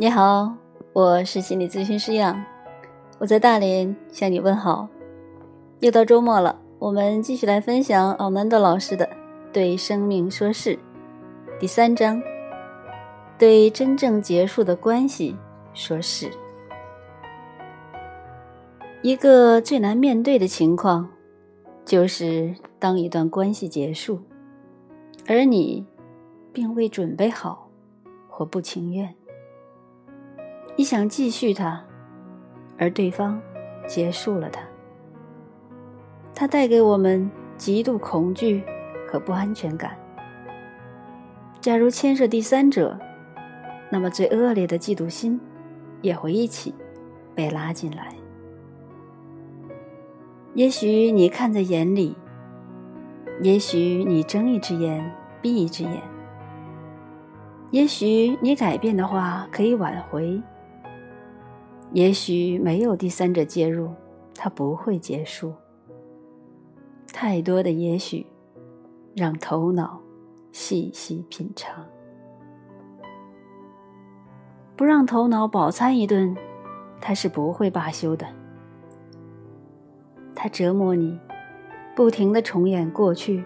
[0.00, 0.54] 你好，
[0.94, 2.42] 我是心理咨询师杨，
[3.18, 4.88] 我在大连向你问好。
[5.80, 9.04] 又到周末了，我们继续来分享奥南德老师的
[9.52, 10.74] 《对生命说是》
[11.58, 12.22] 第三章：
[13.36, 15.36] 对真正结束的关系
[15.74, 16.30] 说是。
[19.02, 21.10] 一个最难面对的情况，
[21.84, 24.18] 就是当一段关系结束，
[25.26, 25.84] 而你
[26.54, 27.68] 并未准备好
[28.30, 29.14] 或不情愿。
[30.80, 31.78] 你想继续它，
[32.78, 33.38] 而对方
[33.86, 34.62] 结束了它。
[36.34, 38.64] 它带给我们极度恐惧
[39.06, 39.94] 和不安全感。
[41.60, 42.98] 假如牵涉第三者，
[43.90, 45.38] 那么最恶劣的嫉妒心
[46.00, 46.74] 也会一起
[47.34, 48.14] 被拉进来。
[50.54, 52.16] 也许你看在眼里，
[53.42, 56.00] 也许你睁一只眼闭一只眼，
[57.70, 60.40] 也许你改变的话可以挽回。
[61.92, 63.92] 也许没有第三者介入，
[64.34, 65.52] 它不会结束。
[67.12, 68.24] 太多的也许，
[69.16, 70.00] 让头脑
[70.52, 71.84] 细细品尝。
[74.76, 76.36] 不让头脑饱餐一顿，
[77.00, 78.24] 它是不会罢休的。
[80.34, 81.18] 它折磨你，
[81.96, 83.44] 不停的重演过去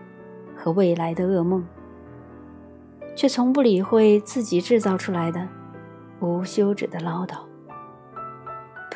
[0.55, 1.67] 和未来的噩梦，
[3.17, 5.49] 却从不理会自己制造出来的
[6.21, 7.39] 无休止的唠叨。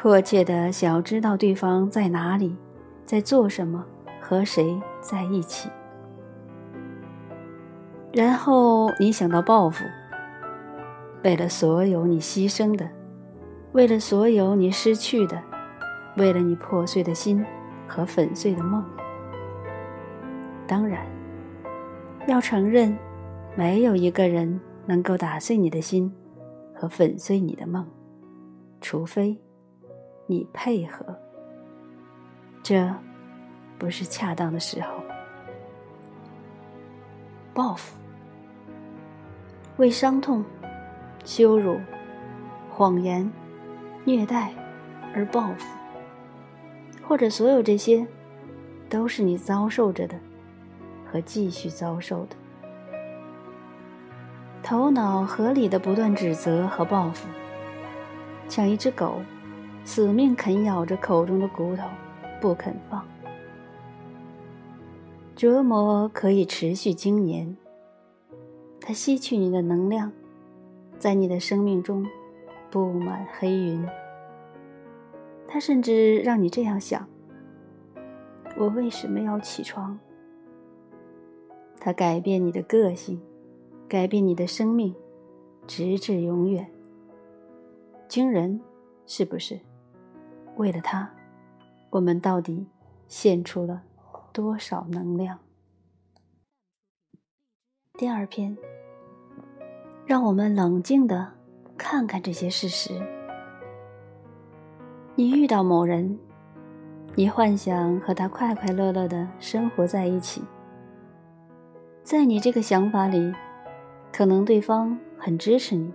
[0.01, 2.57] 迫切的想要知道对方在哪里，
[3.05, 3.85] 在做什么，
[4.21, 5.69] 和谁在一起。
[8.13, 9.85] 然后你想到报复，
[11.25, 12.89] 为了所有你牺牲的，
[13.73, 15.37] 为了所有你失去的，
[16.17, 17.45] 为了你破碎的心
[17.89, 18.85] 和粉碎的梦。
[20.65, 21.05] 当然，
[22.29, 22.97] 要承认，
[23.57, 26.15] 没有一个人能够打碎你的心
[26.73, 27.85] 和粉碎你的梦，
[28.81, 29.37] 除非。
[30.31, 31.07] 你配合，
[32.63, 32.95] 这
[33.79, 34.89] 不是恰当的时候。
[37.55, 37.99] 报复，
[39.79, 40.45] 为伤痛、
[41.25, 41.81] 羞辱、
[42.71, 43.29] 谎言、
[44.05, 44.53] 虐待
[45.15, 45.67] 而报复，
[47.03, 48.07] 或者所有这些，
[48.91, 50.15] 都是你遭受着的，
[51.11, 52.37] 和继续遭受的。
[54.63, 57.27] 头脑合理的不断指责和报复，
[58.47, 59.23] 像一只狗。
[59.89, 61.83] 死命啃咬着口中的骨头，
[62.43, 63.03] 不肯放。
[65.35, 67.57] 折磨可以持续经年，
[68.83, 70.13] 它吸取你的能量，
[70.99, 72.07] 在你的生命中
[72.71, 73.83] 布满黑云。
[75.49, 77.09] 它甚至让你这样想：
[78.59, 79.99] 我为什么要起床？
[81.81, 83.19] 它改变你的个性，
[83.89, 84.95] 改变你的生命，
[85.67, 86.71] 直至永远。
[88.07, 88.61] 惊人，
[89.07, 89.59] 是不是？
[90.59, 91.09] 为了他，
[91.89, 92.67] 我们到底
[93.07, 93.81] 献出了
[94.33, 95.39] 多少能量？
[97.97, 98.59] 第二篇，
[100.05, 101.33] 让我们冷静的
[101.77, 102.91] 看看这些事实。
[105.15, 106.19] 你遇到某人，
[107.15, 110.43] 你幻想和他快快乐乐的生活在一起，
[112.03, 113.33] 在你这个想法里，
[114.13, 115.93] 可能对方很支持你，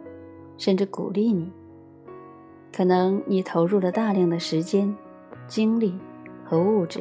[0.57, 1.52] 甚至鼓励你。
[2.75, 4.94] 可能你投入了大量的时间、
[5.47, 5.95] 精力
[6.44, 7.00] 和物质，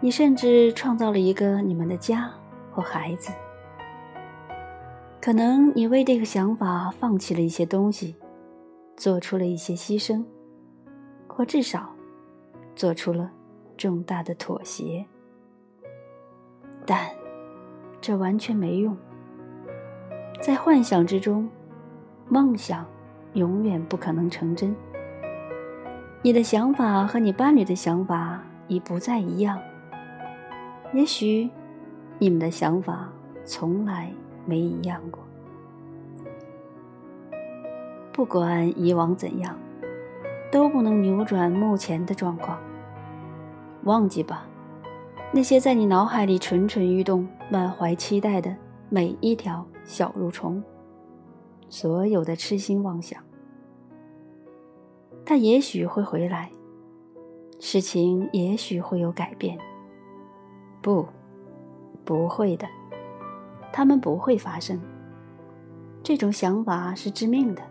[0.00, 2.32] 你甚至创造了一个你们的家
[2.72, 3.30] 或孩子。
[5.20, 8.16] 可能你为这个想法放弃了一些东西，
[8.96, 10.24] 做出了一些牺牲，
[11.28, 11.94] 或至少
[12.74, 13.30] 做出了
[13.76, 15.04] 重大的妥协。
[16.86, 17.10] 但
[18.00, 18.96] 这完全没用，
[20.40, 21.46] 在幻想之中，
[22.28, 22.86] 梦想。
[23.34, 24.74] 永远不可能成真。
[26.22, 29.60] 你的想法和你伴侣的想法已不再一样。
[30.92, 31.50] 也许，
[32.18, 33.08] 你们的想法
[33.44, 34.10] 从来
[34.46, 35.22] 没一样过。
[38.12, 39.58] 不管以往怎样，
[40.50, 42.58] 都不能扭转目前的状况。
[43.82, 44.46] 忘记吧，
[45.32, 48.56] 那些在你脑海里蠢蠢欲动、满怀期待的
[48.88, 50.62] 每一条小蠕虫。
[51.68, 53.22] 所有的痴心妄想，
[55.24, 56.50] 他也许会回来，
[57.58, 59.58] 事情也许会有改变。
[60.80, 61.06] 不，
[62.04, 62.68] 不会的，
[63.72, 64.80] 他们不会发生。
[66.02, 67.62] 这种想法是致命的，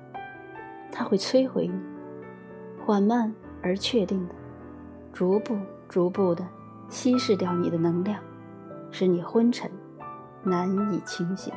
[0.91, 1.79] 它会摧毁你，
[2.83, 4.33] 缓慢而确定的，
[5.13, 5.55] 逐步、
[5.87, 6.43] 逐步的
[6.89, 8.19] 稀释掉你的能量，
[8.89, 9.69] 使你昏沉，
[10.43, 11.53] 难以清醒。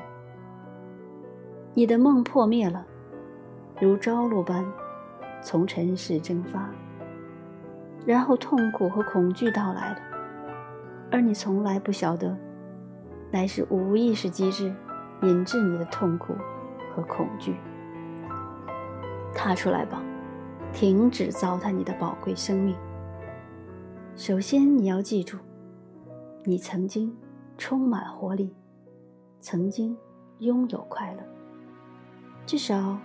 [1.78, 2.86] 你的梦破灭了，
[3.78, 4.64] 如朝露般
[5.42, 6.70] 从尘世蒸发，
[8.06, 10.00] 然后痛苦和恐惧到来了，
[11.10, 12.34] 而你从来不晓得，
[13.30, 14.74] 乃是无意识机制
[15.20, 16.34] 引致你的痛苦
[16.94, 17.54] 和恐惧。
[19.34, 20.02] 踏出来吧，
[20.72, 22.74] 停止糟蹋你的宝贵生命。
[24.14, 25.36] 首先，你要记住，
[26.42, 27.14] 你曾经
[27.58, 28.56] 充满活力，
[29.40, 29.94] 曾经
[30.38, 31.35] 拥有快乐。
[32.46, 32.96] 至少，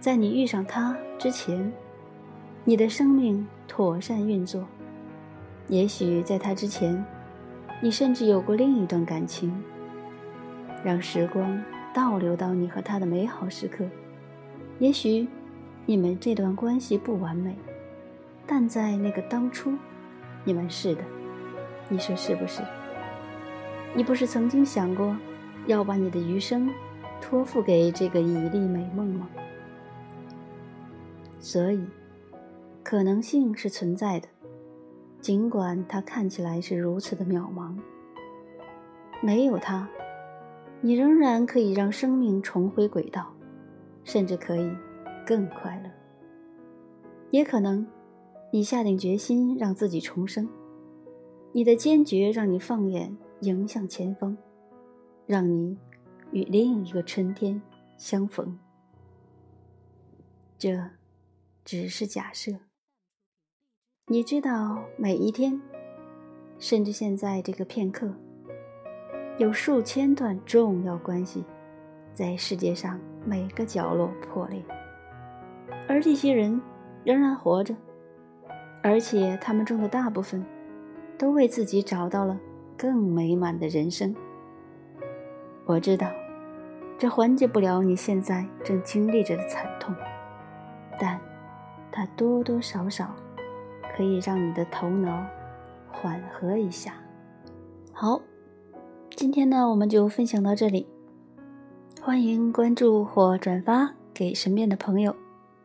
[0.00, 1.70] 在你遇上他之前，
[2.64, 4.66] 你的生命妥善运作。
[5.68, 7.04] 也许在他之前，
[7.82, 9.54] 你甚至有过另一段感情。
[10.82, 11.62] 让时光
[11.92, 13.84] 倒流到你和他的美好时刻。
[14.78, 15.28] 也许。
[15.90, 17.56] 你们这段关系不完美，
[18.46, 19.72] 但在那个当初，
[20.44, 21.02] 你们是的，
[21.88, 22.60] 你说是不是？
[23.94, 25.16] 你不是曾经想过
[25.66, 26.68] 要把你的余生
[27.20, 29.28] 托付给这个绮丽美梦吗？
[31.38, 31.84] 所以，
[32.82, 34.28] 可能性是存在的，
[35.20, 37.76] 尽管它看起来是如此的渺茫。
[39.20, 39.88] 没有它，
[40.80, 43.32] 你仍然可以让生命重回轨道，
[44.04, 44.70] 甚至可以。
[45.26, 45.90] 更快乐，
[47.28, 47.86] 也可能，
[48.50, 50.48] 你下定决心让自己重生，
[51.52, 54.34] 你的坚决让你放眼迎向前方，
[55.26, 55.76] 让你
[56.32, 57.60] 与另一个春天
[57.96, 58.58] 相逢。
[60.58, 60.90] 这
[61.64, 62.52] 只是假设。
[64.06, 65.60] 你知道，每一天，
[66.58, 68.10] 甚至现在这个片刻，
[69.38, 71.44] 有数千段重要关系，
[72.14, 74.64] 在世界上每个角落破裂。
[75.86, 76.60] 而这些人
[77.04, 77.76] 仍然活着，
[78.82, 80.44] 而且他们中的大部分
[81.18, 82.40] 都为自己找到了
[82.76, 84.14] 更美满的人生。
[85.68, 86.10] 我知道，
[86.98, 89.94] 这缓解不了你现在正经历着的惨痛，
[90.98, 91.20] 但
[91.92, 93.14] 它多多少少
[93.94, 95.26] 可以让你的头脑
[95.92, 96.94] 缓和一下。
[97.92, 98.18] 好，
[99.14, 100.86] 今天呢，我们就分享到这里，
[102.00, 105.14] 欢迎关注或转发给身边的朋友。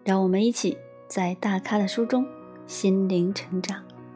[0.03, 0.77] 让我们一起
[1.07, 2.25] 在大咖的书中
[2.67, 3.81] 心灵成长。